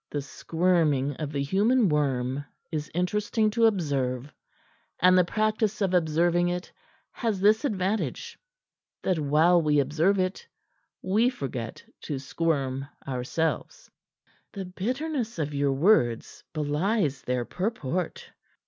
[0.09, 4.33] The squirming of the human worm is interesting to observe,
[4.99, 6.71] and the practice of observing it
[7.11, 8.39] has this advantage,
[9.03, 10.47] that while we observe it
[11.03, 13.91] we forget to squirm ourselves."
[14.53, 18.27] "The bitterness of your words belies their purport."